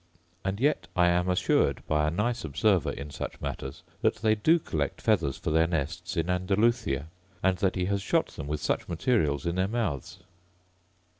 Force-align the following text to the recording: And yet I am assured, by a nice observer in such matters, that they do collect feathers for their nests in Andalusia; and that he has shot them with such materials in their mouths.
And 0.43 0.59
yet 0.59 0.87
I 0.95 1.09
am 1.09 1.29
assured, 1.29 1.83
by 1.87 2.07
a 2.07 2.09
nice 2.09 2.43
observer 2.43 2.89
in 2.89 3.11
such 3.11 3.39
matters, 3.39 3.83
that 4.01 4.15
they 4.15 4.33
do 4.33 4.57
collect 4.57 4.99
feathers 4.99 5.37
for 5.37 5.51
their 5.51 5.67
nests 5.67 6.17
in 6.17 6.27
Andalusia; 6.27 7.05
and 7.43 7.59
that 7.59 7.75
he 7.75 7.85
has 7.85 8.01
shot 8.01 8.29
them 8.29 8.47
with 8.47 8.61
such 8.61 8.87
materials 8.89 9.45
in 9.45 9.53
their 9.57 9.67
mouths. 9.67 10.17